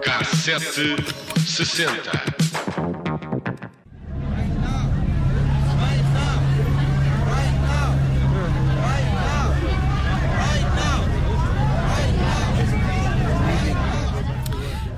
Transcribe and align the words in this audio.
Cassete 0.00 0.96
sessenta. 1.46 2.35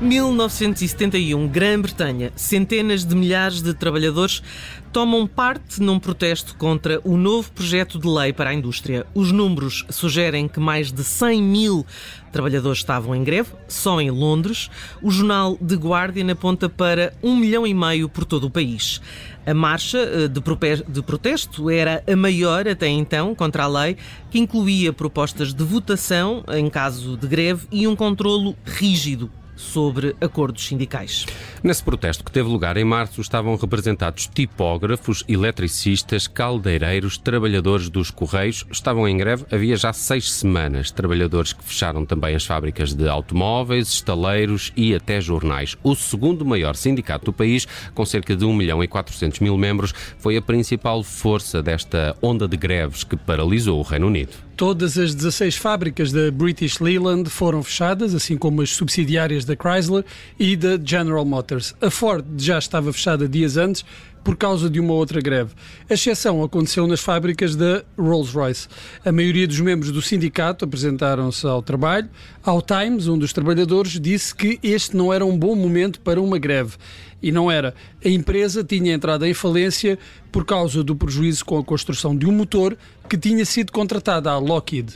(1971), 0.09 1.49
Grã-Bretanha. 1.49 2.33
Centenas 2.35 3.05
de 3.05 3.15
milhares 3.15 3.61
de 3.61 3.75
trabalhadores 3.75 4.43
tomam 4.91 5.27
parte 5.27 5.83
num 5.83 5.99
protesto 5.99 6.57
contra 6.57 6.99
o 7.05 7.19
novo 7.19 7.53
projeto 7.53 7.99
de 7.99 8.09
lei 8.09 8.33
para 8.33 8.49
a 8.49 8.55
indústria. 8.55 9.07
Os 9.15 9.31
números 9.31 9.85
sugerem 9.91 10.49
que 10.49 10.59
mais 10.59 10.91
de 10.91 11.05
100 11.05 11.43
mil 11.43 11.87
trabalhadores 12.33 12.79
estavam 12.79 13.15
em 13.15 13.23
greve, 13.23 13.51
só 13.69 14.01
em 14.01 14.11
Londres. 14.11 14.71
O 15.03 15.11
jornal 15.11 15.57
The 15.57 15.75
Guardian 15.75 16.33
aponta 16.33 16.71
para 16.71 17.13
um 17.23 17.37
milhão 17.37 17.67
e 17.67 17.75
meio 17.75 18.09
por 18.09 18.25
todo 18.25 18.45
o 18.45 18.51
país. 18.51 19.03
A 19.45 19.53
marcha 19.53 19.99
eh, 19.99 20.27
de 20.27 21.03
protesto 21.03 21.69
era 21.69 22.03
a 22.11 22.17
maior 22.17 22.67
até 22.67 22.89
então 22.89 23.35
contra 23.35 23.65
a 23.65 23.69
lei, 23.69 23.99
que 24.31 24.39
incluía 24.39 24.91
propostas 24.91 25.53
de 25.53 25.65
votação 25.65 26.45
em 26.49 26.71
caso 26.71 27.15
de 27.15 27.27
greve 27.27 27.67
e 27.71 27.87
um 27.87 27.95
controlo 27.95 28.57
rígido 28.65 29.31
sobre 29.59 30.17
acordos 30.21 30.67
sindicais. 30.67 31.27
Nesse 31.63 31.83
protesto 31.83 32.25
que 32.25 32.33
teve 32.33 32.49
lugar 32.49 32.77
em 32.77 32.85
março 32.85 33.21
estavam 33.21 33.57
representados 33.57 34.27
tipógrafos, 34.27 35.25
eletricistas, 35.29 36.27
caldeireiros, 36.27 37.19
trabalhadores 37.19 37.89
dos 37.89 38.11
Correios. 38.11 38.65
Estavam 38.71 39.07
em 39.09 39.17
greve 39.17 39.45
havia 39.51 39.77
já 39.77 39.93
seis 39.93 40.31
semanas. 40.31 40.91
Trabalhadores 40.91 41.53
que 41.53 41.65
fecharam 41.65 42.07
também 42.07 42.35
as 42.35 42.47
fábricas 42.47 42.95
de 42.95 43.09
automóveis, 43.09 43.89
estaleiros 43.89 44.73
e 44.77 44.95
até 44.95 45.21
jornais. 45.21 45.77
O 45.83 45.95
segundo 45.95 46.45
maior 46.45 46.77
sindicato 46.77 47.27
do 47.27 47.33
país, 47.33 47.67
com 47.95 48.07
cerca 48.07 48.37
de 48.37 48.45
1 48.45 48.55
milhão 48.55 48.83
e 48.83 48.89
400 48.89 49.41
mil 49.41 49.57
membros, 49.57 49.93
foi 50.19 50.37
a 50.37 50.43
principal 50.43 51.03
força 51.03 51.63
desta 51.63 52.17
onda 52.23 52.47
de 52.47 52.57
greves 52.57 53.05
que 53.05 53.17
paralisou 53.17 53.79
o 53.79 53.83
Reino 53.83 54.07
Unido. 54.07 54.48
Todas 54.59 54.99
as 54.99 55.15
16 55.15 55.55
fábricas 55.55 56.11
da 56.11 56.33
British 56.33 56.81
Leyland 56.81 57.31
foram 57.31 57.63
fechadas, 57.63 58.13
assim 58.13 58.37
como 58.37 58.61
as 58.61 58.71
subsidiárias 58.71 59.45
da 59.45 59.55
Chrysler 59.55 60.05
e 60.37 60.57
da 60.57 60.77
General 60.85 61.25
Motors. 61.25 61.77
A 61.81 61.89
Ford 61.89 62.25
já 62.37 62.59
estava 62.59 62.93
fechada 62.93 63.29
dias 63.29 63.57
antes 63.57 63.85
por 64.29 64.37
causa 64.37 64.69
de 64.69 64.79
uma 64.79 64.93
outra 64.93 65.23
greve. 65.23 65.55
A 65.89 65.95
exceção 65.95 66.45
aconteceu 66.45 66.87
nas 66.87 67.01
fábricas 67.01 67.57
da 67.57 67.83
Rolls-Royce. 67.97 68.69
A 69.03 69.11
maioria 69.11 69.49
dos 69.49 69.59
membros 69.59 69.91
do 69.91 70.03
sindicato 70.03 70.67
apresentaram-se 70.67 71.47
ao 71.47 71.63
trabalho. 71.63 72.11
Ao 72.45 72.61
Times, 72.61 73.09
um 73.09 73.17
dos 73.17 73.33
trabalhadores 73.33 73.99
disse 73.99 74.35
que 74.35 74.59
este 74.63 74.95
não 74.95 75.11
era 75.15 75.25
um 75.25 75.35
bom 75.35 75.57
momento 75.57 75.99
para 76.03 76.21
uma 76.21 76.37
greve. 76.37 76.77
E 77.23 77.33
não 77.33 77.51
era. 77.51 77.75
A 78.05 78.09
empresa 78.11 78.63
tinha 78.63 78.93
entrado 78.93 79.25
em 79.25 79.33
falência 79.33 79.99
por 80.31 80.45
causa 80.45 80.85
do 80.85 80.95
prejuízo 80.95 81.43
com 81.43 81.57
a 81.57 81.65
construção 81.65 82.15
de 82.15 82.27
um 82.27 82.33
motor 82.33 82.77
que 83.09 83.17
tinha 83.17 83.47
sido 83.47 83.73
contratada 83.73 84.31
à 84.31 84.37
Lockheed. 84.37 84.93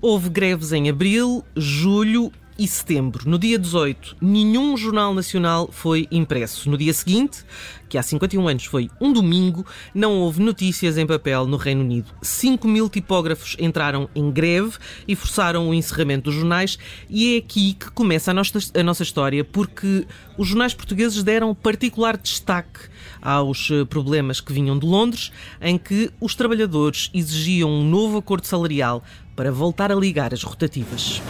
Houve 0.00 0.30
greves 0.30 0.72
em 0.72 0.88
abril, 0.88 1.44
julho 1.56 2.30
e 2.58 2.66
setembro. 2.66 3.28
No 3.28 3.38
dia 3.38 3.58
18, 3.58 4.16
nenhum 4.20 4.76
jornal 4.76 5.14
nacional 5.14 5.68
foi 5.70 6.08
impresso. 6.10 6.68
No 6.68 6.76
dia 6.76 6.92
seguinte, 6.92 7.44
que 7.88 7.96
há 7.96 8.02
51 8.02 8.48
anos 8.48 8.64
foi 8.64 8.90
um 9.00 9.12
domingo, 9.12 9.64
não 9.94 10.18
houve 10.18 10.42
notícias 10.42 10.98
em 10.98 11.06
papel 11.06 11.46
no 11.46 11.56
Reino 11.56 11.82
Unido. 11.82 12.10
5 12.20 12.66
mil 12.66 12.88
tipógrafos 12.88 13.56
entraram 13.58 14.08
em 14.14 14.30
greve 14.30 14.76
e 15.06 15.14
forçaram 15.14 15.68
o 15.68 15.74
encerramento 15.74 16.24
dos 16.24 16.34
jornais, 16.34 16.78
e 17.08 17.36
é 17.36 17.38
aqui 17.38 17.74
que 17.74 17.90
começa 17.92 18.32
a 18.32 18.34
nossa, 18.34 18.58
a 18.74 18.82
nossa 18.82 19.02
história, 19.04 19.44
porque 19.44 20.06
os 20.36 20.48
jornais 20.48 20.74
portugueses 20.74 21.22
deram 21.22 21.54
particular 21.54 22.16
destaque 22.16 22.80
aos 23.22 23.70
eh, 23.70 23.84
problemas 23.84 24.40
que 24.40 24.52
vinham 24.52 24.78
de 24.78 24.86
Londres, 24.86 25.32
em 25.60 25.78
que 25.78 26.10
os 26.20 26.34
trabalhadores 26.34 27.10
exigiam 27.14 27.70
um 27.70 27.84
novo 27.84 28.18
acordo 28.18 28.46
salarial 28.46 29.02
para 29.34 29.52
voltar 29.52 29.92
a 29.92 29.94
ligar 29.94 30.34
as 30.34 30.42
rotativas. 30.42 31.22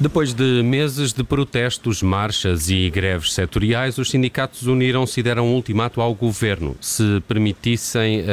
Depois 0.00 0.34
de 0.34 0.60
meses 0.62 1.12
de 1.12 1.22
protestos, 1.22 2.02
marchas 2.02 2.68
e 2.68 2.90
greves 2.90 3.32
setoriais, 3.32 3.96
os 3.96 4.10
sindicatos 4.10 4.66
uniram-se 4.66 5.20
e 5.20 5.22
deram 5.22 5.46
um 5.46 5.54
ultimato 5.54 6.00
ao 6.00 6.12
governo. 6.12 6.76
Se 6.80 7.22
permitissem 7.28 8.22
uh, 8.22 8.24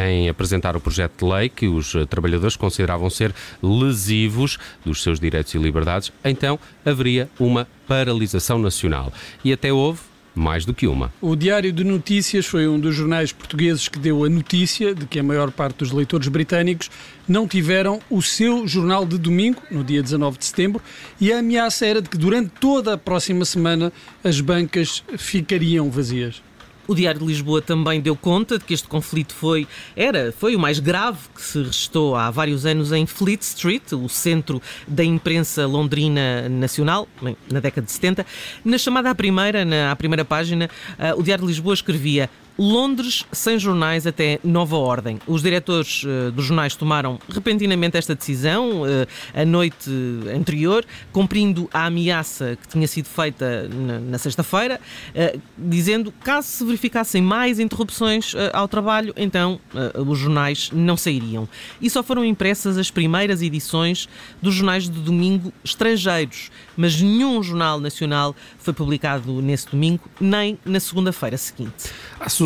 em 0.00 0.28
apresentar 0.28 0.76
o 0.76 0.80
projeto 0.80 1.26
de 1.26 1.32
lei 1.32 1.48
que 1.48 1.66
os 1.66 1.92
trabalhadores 2.08 2.54
consideravam 2.54 3.10
ser 3.10 3.34
lesivos 3.60 4.58
dos 4.84 5.02
seus 5.02 5.18
direitos 5.18 5.52
e 5.54 5.58
liberdades, 5.58 6.12
então 6.24 6.58
haveria 6.86 7.28
uma 7.38 7.66
paralisação 7.86 8.58
nacional. 8.58 9.12
E 9.44 9.52
até 9.52 9.72
houve 9.72 10.00
mais 10.38 10.64
do 10.64 10.72
que 10.72 10.86
uma. 10.86 11.12
O 11.20 11.34
Diário 11.34 11.72
de 11.72 11.84
Notícias 11.84 12.46
foi 12.46 12.66
um 12.68 12.78
dos 12.78 12.94
jornais 12.94 13.32
portugueses 13.32 13.88
que 13.88 13.98
deu 13.98 14.24
a 14.24 14.28
notícia 14.28 14.94
de 14.94 15.04
que 15.04 15.18
a 15.18 15.22
maior 15.22 15.50
parte 15.50 15.78
dos 15.78 15.92
leitores 15.92 16.28
britânicos 16.28 16.90
não 17.26 17.46
tiveram 17.46 18.00
o 18.08 18.22
seu 18.22 18.66
jornal 18.66 19.04
de 19.04 19.18
domingo, 19.18 19.60
no 19.70 19.84
dia 19.84 20.02
19 20.02 20.38
de 20.38 20.46
setembro, 20.46 20.80
e 21.20 21.32
a 21.32 21.40
ameaça 21.40 21.84
era 21.84 22.00
de 22.00 22.08
que 22.08 22.16
durante 22.16 22.50
toda 22.60 22.94
a 22.94 22.98
próxima 22.98 23.44
semana 23.44 23.92
as 24.24 24.40
bancas 24.40 25.02
ficariam 25.18 25.90
vazias. 25.90 26.47
O 26.88 26.94
Diário 26.94 27.20
de 27.20 27.26
Lisboa 27.26 27.60
também 27.60 28.00
deu 28.00 28.16
conta 28.16 28.58
de 28.58 28.64
que 28.64 28.72
este 28.72 28.88
conflito 28.88 29.34
foi, 29.34 29.68
era, 29.94 30.32
foi 30.32 30.56
o 30.56 30.58
mais 30.58 30.80
grave 30.80 31.18
que 31.34 31.42
se 31.42 31.62
restou 31.62 32.16
há 32.16 32.30
vários 32.30 32.64
anos 32.64 32.92
em 32.92 33.04
Fleet 33.04 33.42
Street, 33.42 33.92
o 33.92 34.08
centro 34.08 34.62
da 34.86 35.04
imprensa 35.04 35.66
londrina 35.66 36.48
nacional, 36.48 37.06
na 37.52 37.60
década 37.60 37.84
de 37.84 37.92
70. 37.92 38.24
Na 38.64 38.78
chamada 38.78 39.10
à 39.10 39.14
primeira, 39.14 39.66
na 39.66 39.92
à 39.92 39.96
primeira 39.96 40.24
página, 40.24 40.70
uh, 40.98 41.20
o 41.20 41.22
Diário 41.22 41.42
de 41.44 41.48
Lisboa 41.48 41.74
escrevia 41.74 42.30
Londres 42.58 43.24
sem 43.30 43.56
jornais 43.56 44.04
até 44.04 44.40
nova 44.42 44.76
ordem. 44.76 45.20
Os 45.28 45.42
diretores 45.42 46.02
uh, 46.02 46.32
dos 46.32 46.46
jornais 46.46 46.74
tomaram 46.74 47.18
repentinamente 47.28 47.96
esta 47.96 48.16
decisão 48.16 48.82
uh, 48.82 49.06
a 49.32 49.44
noite 49.44 49.88
anterior, 50.34 50.84
cumprindo 51.12 51.70
a 51.72 51.86
ameaça 51.86 52.58
que 52.60 52.66
tinha 52.66 52.88
sido 52.88 53.06
feita 53.06 53.68
na, 53.68 54.00
na 54.00 54.18
sexta-feira, 54.18 54.80
uh, 55.10 55.40
dizendo 55.56 56.12
caso 56.24 56.48
se 56.48 56.64
verificassem 56.64 57.22
mais 57.22 57.60
interrupções 57.60 58.34
ao 58.52 58.66
trabalho, 58.66 59.12
então 59.16 59.60
os 60.06 60.18
jornais 60.18 60.70
não 60.72 60.96
sairiam. 60.96 61.48
E 61.80 61.88
só 61.88 62.02
foram 62.02 62.24
impressas 62.24 62.76
as 62.76 62.90
primeiras 62.90 63.42
edições 63.42 64.08
dos 64.42 64.54
jornais 64.54 64.84
de 64.84 64.98
domingo 65.00 65.52
estrangeiros, 65.62 66.50
mas 66.76 67.00
nenhum 67.00 67.42
jornal 67.42 67.78
nacional 67.78 68.34
foi 68.58 68.72
publicado 68.72 69.40
nesse 69.42 69.70
domingo, 69.70 70.04
nem 70.20 70.58
na 70.64 70.80
segunda-feira 70.80 71.36
seguinte. 71.36 71.90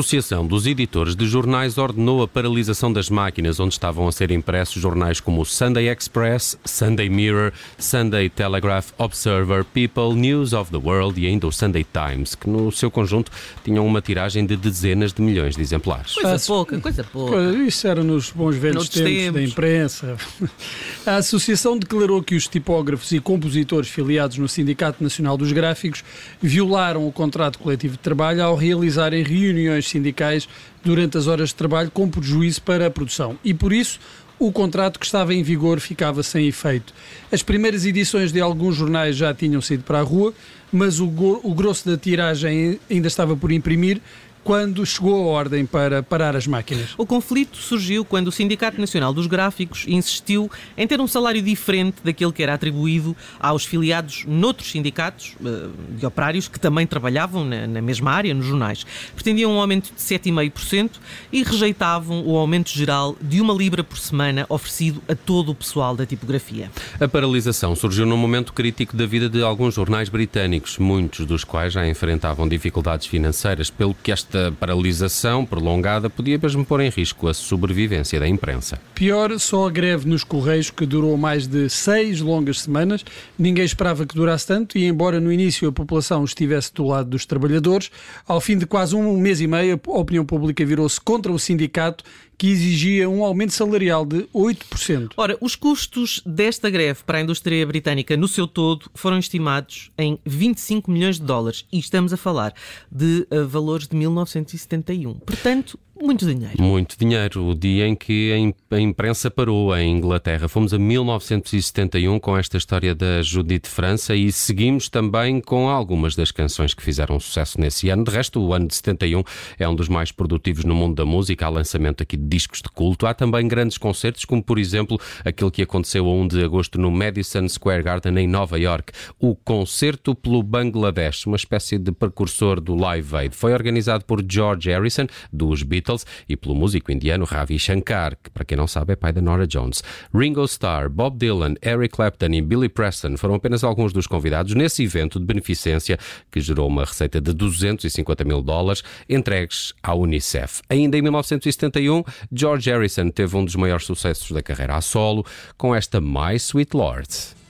Associação 0.03 0.45
dos 0.45 0.67
Editores 0.67 1.15
de 1.15 1.29
Jornais 1.29 1.79
ordenou 1.79 2.25
a 2.25 2.29
paralisação 2.29 2.93
das 2.93 3.09
máquinas 3.09 3.61
onde 3.61 3.75
estavam 3.75 4.09
a 4.09 4.11
ser 4.11 4.33
impressos 4.33 4.83
jornais 4.83 5.21
como 5.21 5.41
o 5.41 5.45
Sunday 5.45 5.89
Express, 5.89 6.59
Sunday 6.65 7.09
Mirror, 7.09 7.53
Sunday 7.79 8.29
Telegraph, 8.29 8.91
Observer, 8.99 9.65
People, 9.65 10.13
News 10.15 10.53
of 10.53 10.73
the 10.73 10.77
World 10.77 11.21
e 11.21 11.29
ainda 11.29 11.47
o 11.47 11.53
Sunday 11.53 11.87
Times, 11.87 12.35
que 12.35 12.51
no 12.51 12.73
seu 12.73 12.91
conjunto 12.91 13.31
tinham 13.65 13.87
uma 13.87 14.03
tiragem 14.03 14.45
de 14.45 14.57
dezenas 14.57 15.13
de 15.13 15.23
milhões 15.23 15.55
de 15.55 15.63
exemplares. 15.63 16.15
Coisa 16.15 16.45
pouca, 16.45 16.81
coisa 16.81 17.05
pouca. 17.05 17.37
Isso 17.65 17.87
era 17.87 18.03
nos 18.03 18.33
bons 18.33 18.57
velhos 18.57 18.89
tempos, 18.89 19.09
tempos 19.09 19.35
da 19.35 19.43
imprensa. 19.43 20.17
A 21.07 21.17
associação 21.17 21.79
declarou 21.79 22.21
que 22.25 22.35
os 22.35 22.49
tipógrafos 22.49 23.13
e 23.13 23.21
compositores 23.21 23.89
filiados 23.89 24.37
no 24.37 24.49
Sindicato 24.49 25.01
Nacional 25.03 25.37
dos 25.37 25.53
Gráficos 25.53 26.03
violaram 26.41 27.07
o 27.07 27.13
contrato 27.13 27.61
coletivo 27.61 27.93
de 27.93 28.01
trabalho 28.01 28.43
ao 28.43 28.57
realizarem 28.57 29.23
reuniões 29.23 29.92
sindicais 29.93 30.49
durante 30.85 31.17
as 31.17 31.27
horas 31.27 31.51
de 31.51 31.55
trabalho 31.55 31.91
com 31.91 32.09
prejuízo 32.09 32.63
para 32.63 32.87
a 32.87 32.91
produção. 32.91 33.39
E 33.45 33.55
por 33.55 33.73
isso 33.73 34.01
o 34.39 34.51
contrato 34.51 34.99
que 34.99 35.07
estava 35.07 35.33
em 35.33 35.43
vigor 35.43 35.79
ficava 35.79 36.23
sem 36.23 36.49
efeito. 36.49 36.93
As 37.31 37.43
primeiras 37.45 37.87
edições 37.87 38.33
de 38.33 38.41
alguns 38.41 38.75
jornais 38.75 39.17
já 39.17 39.33
tinham 39.33 39.61
sido 39.61 39.85
para 39.85 40.01
a 40.01 40.03
rua, 40.03 40.35
mas 40.73 40.99
o, 40.99 41.07
o 41.07 41.55
grosso 41.55 41.89
da 41.89 41.97
tiragem 41.97 42.81
ainda 42.91 43.07
estava 43.07 43.37
por 43.37 43.53
imprimir 43.53 44.01
quando 44.45 44.85
chegou 44.85 45.15
a 45.15 45.33
ordem 45.33 45.65
para 45.65 46.03
parar 46.03 46.35
as 46.37 46.47
máquinas. 46.47 46.95
O 46.99 47.07
conflito 47.07 47.57
surgiu 47.57 48.05
quando 48.05 48.29
o 48.29 48.33
Sindicato 48.33 48.81
Nacional 48.81 49.13
dos 49.13 49.27
Gráficos 49.27 49.85
insistiu 49.87 50.51
em 50.77 50.87
ter 50.87 51.01
um 51.01 51.07
salário 51.07 51.41
diferente 51.41 51.97
daquele 52.03 52.33
que 52.33 52.43
era 52.43 52.55
atribuído 52.55 53.17
aos 53.39 53.65
filiados 53.65 54.25
noutros 54.27 54.71
sindicatos 54.71 55.35
eh, 55.45 55.69
de 55.97 56.07
operários 56.07 56.49
que 56.49 56.59
também 56.59 56.87
trabalhavam 56.87 57.45
na, 57.45 57.83
mesma 57.83 58.11
área, 58.11 58.35
nos 58.35 58.47
jornais. 58.47 58.85
Pretendiam 59.15 59.53
um 59.53 59.61
aumento 59.61 59.93
de 59.95 60.01
7,5% 60.01 60.91
e 61.33 61.43
rejeitavam 61.43 62.25
o 62.27 62.37
aumento 62.37 62.71
geral 62.71 63.17
de 63.21 63.41
uma 63.41 63.55
libra 63.55 63.85
por 63.85 63.99
semana 63.99 64.47
oferecido 64.49 65.03
a 65.09 65.15
todo 65.15 65.51
o 65.51 65.55
pessoal 65.55 65.97
da 65.97 66.07
tipografia. 66.07 66.71
A 67.01 67.07
paralisação 67.07 67.75
surgiu 67.77 68.07
num 68.07 68.17
momento 68.17 68.53
crítico 68.53 68.97
da 68.97 69.07
vida 69.07 69.29
de 69.29 69.43
alguns 69.43 69.75
jornais 69.75 70.09
britânicos, 70.09 70.79
muitos 70.79 71.27
dos 71.27 71.45
quais 71.45 71.73
já 71.73 71.87
enfrentavam 71.87 72.49
dificuldades 72.49 73.07
financeiras, 73.07 73.71
pelo 73.71 73.95
que 73.95 74.11
esta 74.11 74.32
esta 74.33 74.51
paralisação 74.53 75.45
prolongada 75.45 76.09
podia 76.09 76.39
mesmo 76.39 76.65
pôr 76.65 76.81
em 76.81 76.89
risco 76.89 77.29
a 77.29 77.35
sobrevivência 77.35 78.19
da 78.19 78.27
imprensa. 78.27 78.81
Pior, 78.95 79.39
só 79.39 79.67
a 79.67 79.71
greve 79.71 80.09
nos 80.09 80.25
Correios, 80.25 80.71
que 80.71 80.87
durou 80.87 81.17
mais 81.19 81.47
de 81.47 81.69
seis 81.69 82.21
longas 82.21 82.63
semanas. 82.63 83.05
Ninguém 83.39 83.65
esperava 83.65 84.07
que 84.07 84.15
durasse 84.15 84.47
tanto 84.47 84.79
e, 84.79 84.87
embora 84.87 85.21
no 85.21 85.31
início 85.31 85.69
a 85.69 85.73
população 85.73 86.25
estivesse 86.25 86.73
do 86.73 86.87
lado 86.87 87.11
dos 87.11 87.27
trabalhadores, 87.27 87.91
ao 88.27 88.41
fim 88.41 88.57
de 88.57 88.65
quase 88.65 88.97
um 88.97 89.19
mês 89.19 89.41
e 89.43 89.47
meio, 89.47 89.79
a 89.87 89.99
opinião 89.99 90.25
pública 90.25 90.65
virou-se 90.65 90.99
contra 90.99 91.31
o 91.31 91.39
sindicato 91.39 92.03
que 92.43 92.49
exigia 92.49 93.09
um 93.09 93.23
aumento 93.25 93.53
salarial 93.53 94.05
de 94.05 94.25
8%. 94.35 95.13
Ora, 95.17 95.39
os 95.41 95.55
custos 95.55 96.21
desta 96.27 96.69
greve 96.69 97.05
para 97.07 97.19
a 97.19 97.21
indústria 97.21 97.65
britânica 97.65 98.17
no 98.17 98.27
seu 98.27 98.49
todo 98.49 98.91
foram 98.95 99.17
estimados 99.17 99.93
em 99.97 100.19
25 100.27 100.91
milhões 100.91 101.21
de 101.21 101.23
dólares 101.25 101.65
e 101.73 101.79
estamos 101.79 102.13
a 102.13 102.17
falar 102.17 102.53
de 102.91 103.29
uh, 103.31 103.47
valores 103.47 103.87
de 103.87 103.95
1971. 104.25 105.21
Portanto, 105.25 105.79
muito 106.01 106.27
dinheiro. 106.27 106.61
Muito 106.61 106.99
dinheiro. 106.99 107.49
O 107.49 107.55
dia 107.55 107.87
em 107.87 107.95
que 107.95 108.57
a 108.71 108.81
imprensa 108.81 109.31
parou 109.31 109.77
em 109.77 109.97
Inglaterra. 109.97 110.49
Fomos 110.49 110.73
a 110.73 110.79
1971 110.79 112.19
com 112.19 112.37
esta 112.37 112.57
história 112.57 112.95
da 112.95 113.23
Judite 113.23 113.69
França 113.69 114.15
e 114.15 114.33
seguimos 114.33 114.89
também 114.89 115.41
com 115.41 115.69
algumas 115.69 116.17
das 116.17 116.31
canções 116.31 116.75
que 116.75 116.83
fizeram 116.83 117.21
sucesso 117.21 117.61
nesse 117.61 117.89
ano. 117.89 118.05
De 118.05 118.11
resto, 118.11 118.41
o 118.41 118.55
ano 118.55 118.67
de 118.67 118.75
71 118.75 119.23
é 119.59 119.69
um 119.69 119.75
dos 119.75 119.89
mais 119.89 120.11
produtivos 120.11 120.65
no 120.65 120.75
mundo 120.75 120.97
da 120.97 121.05
música. 121.05 121.47
Há 121.47 121.49
lançamento 121.51 122.03
aqui 122.03 122.17
de 122.17 122.27
discos 122.27 122.63
de 122.63 122.69
culto. 122.71 123.07
Há 123.07 123.15
também 123.15 123.47
grandes 123.47 123.79
concertos, 123.79 124.25
como 124.25 124.43
por 124.43 124.59
exemplo 124.59 124.99
aquele 125.25 125.51
que 125.51 125.63
aconteceu 125.63 126.07
a 126.07 126.13
1 126.13 126.29
de 126.29 126.45
agosto 126.45 126.81
no 126.81 126.91
Madison 126.91 127.49
Square 127.49 127.83
Garden 127.83 128.19
em 128.19 128.27
Nova 128.27 128.59
York. 128.59 128.93
O 129.21 129.35
Concerto 129.35 130.15
pelo 130.15 130.43
Bangladesh, 130.43 131.27
uma 131.27 131.37
espécie 131.37 131.79
de 131.79 131.93
precursor 131.93 132.61
do 132.61 132.75
Live 132.75 133.15
Aid. 133.15 133.37
Foi 133.37 133.53
organizado 133.53 134.05
por 134.05 134.25
George 134.29 134.71
Harrison, 134.71 135.07
dos 135.33 135.63
Beatles 135.63 135.82
Beatles 135.83 136.07
e 136.29 136.37
pelo 136.37 136.55
músico 136.55 136.93
indiano 136.93 137.25
Ravi 137.25 137.59
Shankar, 137.59 138.17
que 138.23 138.31
para 138.31 138.45
quem 138.45 138.57
não 138.57 138.67
sabe 138.67 138.93
é 138.93 138.97
pai 138.97 139.13
da 139.13 139.21
Nora 139.21 139.47
Jones. 139.47 139.83
Ringo 140.15 140.45
Starr, 140.45 140.89
Bob 140.89 141.19
Dylan, 141.19 141.55
Eric 141.63 141.97
Clapton 141.97 142.33
e 142.33 142.41
Billy 142.41 142.69
Preston 142.69 143.17
foram 143.17 143.35
apenas 143.35 143.65
alguns 143.65 143.93
dos 143.93 144.07
convidados 144.07 144.55
nesse 144.55 144.85
evento 144.85 145.19
de 145.19 145.27
beneficência 145.27 145.99
que 146.31 146.41
gerou 146.41 146.69
uma 146.69 146.85
receita 146.85 147.21
de 147.21 147.33
250 147.33 148.25
mil 148.25 148.41
dólares 148.41 148.83
entregues 149.09 149.75
à 149.83 149.95
Unicef. 149.95 150.63
Ainda 150.69 150.97
em 150.97 151.03
1971, 151.03 152.05
George 152.33 152.71
Harrison 152.71 153.11
teve 153.11 153.37
um 153.37 153.45
dos 153.45 153.57
maiores 153.57 153.85
sucessos 153.85 154.31
da 154.31 154.43
carreira 154.43 154.77
a 154.77 154.81
solo 154.81 155.27
com 155.59 155.75
esta 155.75 156.01
My 156.01 156.37
Sweet 156.37 156.77
Lord. 156.77 157.42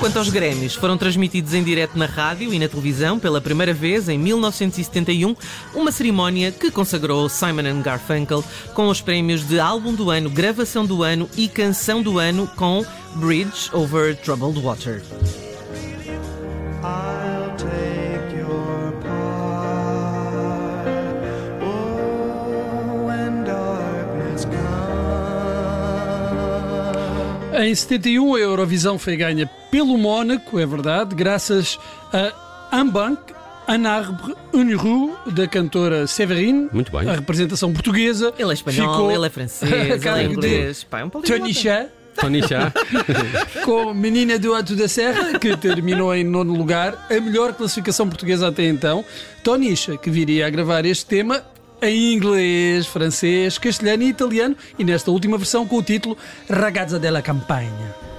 Quanto 0.00 0.18
aos 0.18 0.30
Grêmios, 0.30 0.74
foram 0.74 0.96
transmitidos 0.96 1.52
em 1.52 1.62
direto 1.62 1.98
na 1.98 2.06
rádio 2.06 2.54
e 2.54 2.58
na 2.58 2.66
televisão 2.66 3.18
pela 3.18 3.38
primeira 3.38 3.74
vez 3.74 4.08
em 4.08 4.18
1971, 4.18 5.36
uma 5.74 5.92
cerimónia 5.92 6.50
que 6.50 6.70
consagrou 6.70 7.28
Simon 7.28 7.82
Garfunkel 7.82 8.42
com 8.72 8.88
os 8.88 9.02
prémios 9.02 9.46
de 9.46 9.60
Álbum 9.60 9.92
do 9.92 10.10
Ano, 10.10 10.30
Gravação 10.30 10.86
do 10.86 11.02
Ano 11.02 11.28
e 11.36 11.48
Canção 11.48 12.02
do 12.02 12.18
Ano 12.18 12.46
com 12.56 12.82
Bridge 13.16 13.68
Over 13.74 14.16
Troubled 14.16 14.58
Water. 14.60 15.02
Em 27.62 27.74
71, 27.74 28.34
a 28.34 28.38
Eurovisão 28.38 28.98
foi 28.98 29.18
ganha 29.18 29.46
pelo 29.70 29.96
Mónaco, 29.96 30.58
é 30.58 30.66
verdade, 30.66 31.14
graças 31.14 31.78
a 32.12 32.76
Un 32.76 32.88
Bank, 32.88 33.20
Un 33.68 33.86
Arbre, 33.86 34.34
Une 34.52 34.74
Rue, 34.74 35.12
da 35.26 35.46
cantora 35.46 36.06
Severine. 36.06 36.68
Muito 36.72 36.90
bem. 36.90 37.08
A 37.08 37.14
representação 37.14 37.72
portuguesa. 37.72 38.34
Ele 38.38 38.50
é 38.50 38.54
espanhol, 38.54 38.92
ficou... 38.92 39.12
ele 39.12 39.26
é 39.26 39.30
francês, 39.30 39.70
ele 39.72 40.08
é 40.08 40.24
inglês. 40.26 40.84
Pá, 40.84 41.00
é 41.00 41.04
um 41.04 41.10
Tony 41.10 41.54
Chá. 41.54 41.86
Tony 42.16 42.42
Chá. 42.42 42.72
com 43.64 43.94
Menina 43.94 44.38
do 44.38 44.54
Alto 44.54 44.74
da 44.74 44.88
Serra, 44.88 45.38
que 45.38 45.56
terminou 45.56 46.14
em 46.14 46.24
nono 46.24 46.52
lugar, 46.54 47.06
a 47.08 47.20
melhor 47.20 47.54
classificação 47.54 48.08
portuguesa 48.08 48.48
até 48.48 48.66
então. 48.66 49.04
Tony 49.44 49.76
Chá, 49.76 49.96
que 49.96 50.10
viria 50.10 50.46
a 50.46 50.50
gravar 50.50 50.84
este 50.84 51.06
tema 51.06 51.44
em 51.80 52.12
inglês, 52.12 52.86
francês, 52.86 53.56
castelhano 53.56 54.02
e 54.02 54.08
italiano, 54.08 54.56
e 54.78 54.84
nesta 54.84 55.10
última 55.10 55.38
versão 55.38 55.66
com 55.66 55.76
o 55.76 55.82
título 55.82 56.16
Ragazza 56.48 56.98
della 56.98 57.22
Campagna. 57.22 58.09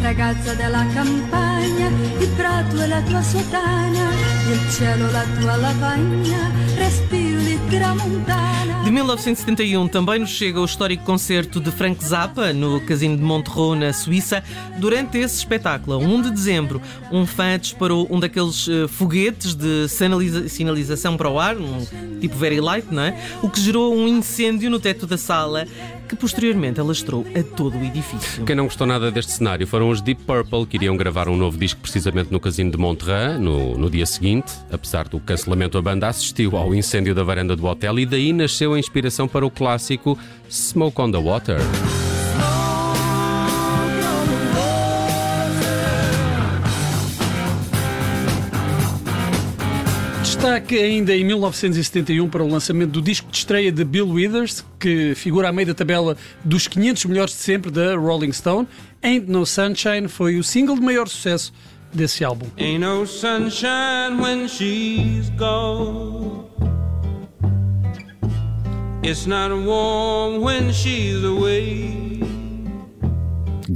Ragazza 0.00 0.54
della 0.54 0.86
campagna, 0.94 1.88
il 2.20 2.28
prato 2.36 2.80
è 2.80 2.86
la 2.86 3.02
tua 3.02 3.20
sotana, 3.20 4.10
il 4.50 4.70
cielo 4.70 5.10
la 5.10 5.24
tua 5.38 5.56
lavagna, 5.56 6.50
respiro 6.76 7.40
di 7.40 7.58
tramontana. 7.68 8.48
De 8.84 8.92
1971 8.92 9.88
também 9.88 10.20
nos 10.20 10.30
chega 10.30 10.60
o 10.60 10.64
histórico 10.64 11.04
concerto 11.04 11.60
de 11.60 11.70
Frank 11.70 12.02
Zappa 12.02 12.54
no 12.54 12.80
Casino 12.80 13.16
de 13.16 13.22
Montreux, 13.22 13.76
na 13.78 13.92
Suíça. 13.92 14.42
Durante 14.78 15.18
esse 15.18 15.36
espetáculo, 15.36 15.98
1 15.98 16.22
de 16.22 16.30
dezembro, 16.30 16.80
um 17.12 17.26
fã 17.26 17.58
disparou 17.58 18.06
um 18.08 18.18
daqueles 18.18 18.66
uh, 18.66 18.88
foguetes 18.88 19.54
de 19.54 19.88
sinaliza 19.88 20.48
sinalização 20.48 21.18
para 21.18 21.28
o 21.28 21.38
ar, 21.38 21.56
um 21.58 21.84
tipo 22.20 22.36
very 22.36 22.60
light, 22.60 22.86
não 22.90 23.02
é? 23.02 23.14
O 23.42 23.50
que 23.50 23.60
gerou 23.60 23.94
um 23.94 24.08
incêndio 24.08 24.70
no 24.70 24.78
teto 24.78 25.06
da 25.06 25.18
sala 25.18 25.66
que 26.08 26.16
posteriormente 26.16 26.80
alastrou 26.80 27.26
a 27.34 27.42
todo 27.42 27.76
o 27.76 27.84
edifício. 27.84 28.44
Quem 28.44 28.56
não 28.56 28.64
gostou 28.64 28.86
nada 28.86 29.10
deste 29.10 29.32
cenário 29.32 29.66
foram 29.66 29.90
os 29.90 30.00
Deep 30.00 30.22
Purple, 30.24 30.66
que 30.66 30.76
iriam 30.76 30.96
gravar 30.96 31.28
um 31.28 31.36
novo 31.36 31.58
disco 31.58 31.80
precisamente 31.80 32.32
no 32.32 32.40
Casino 32.40 32.70
de 32.70 32.78
Monterrey 32.78 33.38
no, 33.38 33.76
no 33.76 33.90
dia 33.90 34.06
seguinte. 34.06 34.52
Apesar 34.72 35.08
do 35.08 35.20
cancelamento, 35.20 35.76
a 35.76 35.82
banda 35.82 36.08
assistiu 36.08 36.56
ao 36.56 36.74
incêndio 36.74 37.14
da 37.14 37.22
varanda 37.22 37.54
do 37.54 37.66
hotel 37.66 37.98
e 37.98 38.06
daí 38.06 38.32
nasceu 38.32 38.74
a 38.74 38.78
inspiração 38.78 39.28
para 39.28 39.44
o 39.44 39.50
clássico 39.50 40.18
Smoke 40.48 41.00
on 41.00 41.10
the 41.10 41.18
Water. 41.18 41.58
Destaque 50.38 50.78
ainda 50.78 51.12
em 51.16 51.24
1971 51.24 52.28
para 52.28 52.44
o 52.44 52.48
lançamento 52.48 52.92
do 52.92 53.02
disco 53.02 53.28
de 53.28 53.38
estreia 53.38 53.72
de 53.72 53.84
Bill 53.84 54.08
Withers, 54.08 54.64
que 54.78 55.12
figura 55.16 55.48
a 55.48 55.52
meio 55.52 55.66
da 55.66 55.74
tabela 55.74 56.16
dos 56.44 56.68
500 56.68 57.06
melhores 57.06 57.34
de 57.34 57.40
sempre 57.40 57.72
da 57.72 57.96
Rolling 57.96 58.30
Stone. 58.30 58.68
Ain't 59.02 59.28
No 59.28 59.44
Sunshine 59.44 60.06
foi 60.06 60.38
o 60.38 60.44
single 60.44 60.76
de 60.76 60.82
maior 60.82 61.08
sucesso 61.08 61.52
desse 61.92 62.24
álbum. 62.24 62.46
Ain't 62.56 62.78
no 62.78 63.04
sunshine 63.04 64.22
when 64.22 64.46
she's 64.46 65.28
gone. 65.30 66.44
It's 69.02 69.26
not 69.26 69.50
warm 69.50 70.40
when 70.40 70.72
she's 70.72 71.24
away. 71.24 72.07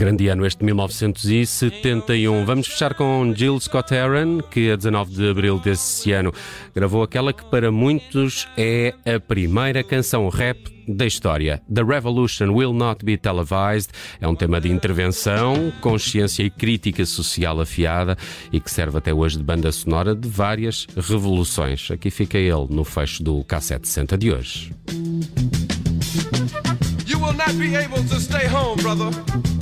Grande 0.02 0.26
ano 0.26 0.44
este 0.44 0.64
1971. 0.64 2.44
Vamos 2.44 2.66
fechar 2.66 2.92
com 2.92 3.32
Jill 3.36 3.60
Scott 3.60 3.94
Heron, 3.94 4.40
que 4.40 4.72
a 4.72 4.74
19 4.74 5.14
de 5.14 5.30
abril 5.30 5.60
desse 5.60 6.10
ano 6.10 6.32
gravou 6.74 7.04
aquela 7.04 7.32
que 7.32 7.44
para 7.44 7.70
muitos 7.70 8.48
é 8.56 8.94
a 9.06 9.20
primeira 9.20 9.84
canção 9.84 10.28
rap 10.28 10.58
da 10.88 11.06
história. 11.06 11.62
The 11.72 11.84
Revolution 11.84 12.50
Will 12.52 12.72
Not 12.72 13.04
Be 13.04 13.16
Televised 13.16 13.90
é 14.20 14.26
um 14.26 14.34
tema 14.34 14.60
de 14.60 14.72
intervenção, 14.72 15.72
consciência 15.80 16.42
e 16.42 16.50
crítica 16.50 17.06
social 17.06 17.60
afiada 17.60 18.18
e 18.50 18.58
que 18.58 18.72
serve 18.72 18.98
até 18.98 19.14
hoje 19.14 19.38
de 19.38 19.44
banda 19.44 19.70
sonora 19.70 20.16
de 20.16 20.28
várias 20.28 20.84
revoluções. 20.96 21.92
Aqui 21.92 22.10
fica 22.10 22.38
ele 22.38 22.66
no 22.70 22.82
fecho 22.82 23.22
do 23.22 23.44
K760 23.44 24.18
de 24.18 24.32
hoje. 24.32 24.72
You 27.06 27.20
will 27.20 27.34
not 27.34 27.52
be 27.56 27.76
able 27.76 28.02
to 28.08 28.20
stay 28.20 28.48
home, 28.48 28.82
brother. 28.82 29.61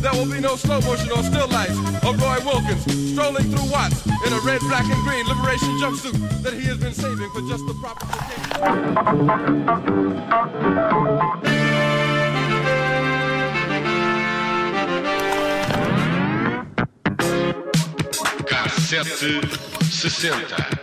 There 0.00 0.12
will 0.12 0.32
be 0.32 0.40
no 0.40 0.56
slow 0.56 0.80
motion 0.80 1.12
or 1.12 1.22
still 1.22 1.46
lights 1.48 1.76
of 2.02 2.18
Roy 2.22 2.38
Wilkins 2.42 3.12
strolling 3.12 3.44
through 3.50 3.70
Watts 3.70 4.06
in 4.06 4.32
a 4.32 4.40
red, 4.40 4.60
black, 4.60 4.86
and 4.86 5.02
green 5.04 5.26
liberation 5.26 5.68
jumpsuit 5.78 6.42
that 6.42 6.54
he 6.54 6.62
has 6.68 6.78
been 6.78 6.94
saving 6.94 7.30
for 7.30 7.42
just 7.42 7.66
the 7.66 7.74
proper 7.74 8.06
occasion. 8.06 8.50
Cassete 18.46 19.44
60. 19.84 20.79